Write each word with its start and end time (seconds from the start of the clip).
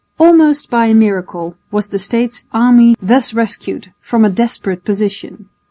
Almost 0.17 0.71
by 0.71 0.87
a 0.87 0.95
miracle 0.95 1.57
was 1.69 1.89
the 1.89 1.99
States' 1.99 2.45
army 2.51 2.95
thus 2.99 3.35
rescued 3.35 3.93
from 4.01 4.25
a 4.25 4.31
desperate 4.31 4.83
position. 4.83 5.47